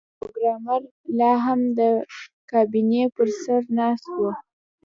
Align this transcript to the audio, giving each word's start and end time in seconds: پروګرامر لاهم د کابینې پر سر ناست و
پروګرامر 0.19 0.81
لاهم 1.19 1.61
د 1.79 1.79
کابینې 2.51 3.03
پر 3.15 3.27
سر 3.41 3.61
ناست 3.77 4.07
و 4.19 4.21